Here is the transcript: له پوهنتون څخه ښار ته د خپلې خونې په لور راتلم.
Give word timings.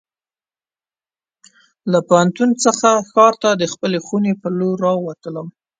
له 1.91 1.99
پوهنتون 2.07 2.49
څخه 2.63 2.89
ښار 3.09 3.33
ته 3.41 3.49
د 3.61 3.63
خپلې 3.73 3.99
خونې 4.05 4.33
په 4.41 4.47
لور 4.57 4.77
راتلم. 4.87 5.47